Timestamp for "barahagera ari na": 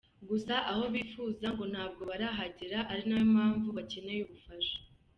2.09-3.15